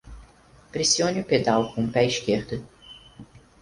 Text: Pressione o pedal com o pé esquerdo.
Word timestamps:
Pressione 0.71 1.21
o 1.21 1.25
pedal 1.31 1.71
com 1.71 1.85
o 1.85 1.91
pé 1.95 2.03
esquerdo. 2.07 2.65